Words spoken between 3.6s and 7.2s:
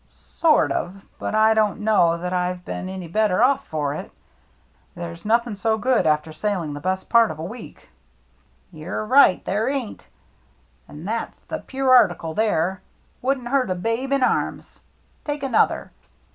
for it. There's nothing so good after sailing the best